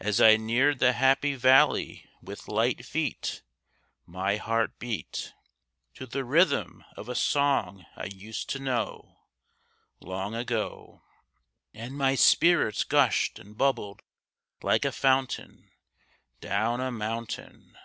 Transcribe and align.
As 0.00 0.20
I 0.20 0.36
neared 0.36 0.80
the 0.80 0.94
happy 0.94 1.36
valley 1.36 2.10
with 2.20 2.48
light 2.48 2.84
feet, 2.84 3.40
My 4.04 4.36
heart 4.36 4.80
beat 4.80 5.32
To 5.94 6.06
the 6.06 6.24
rhythm 6.24 6.82
of 6.96 7.08
a 7.08 7.14
song 7.14 7.86
I 7.94 8.06
used 8.06 8.50
to 8.50 8.58
know 8.58 9.16
Long 10.00 10.34
ago, 10.34 11.04
And 11.72 11.96
my 11.96 12.16
spirits 12.16 12.82
gushed 12.82 13.38
and 13.38 13.56
bubbled 13.56 14.02
like 14.60 14.84
a 14.84 14.90
fountain 14.90 15.70
Down 16.40 16.80
a 16.80 16.90
mountain. 16.90 17.78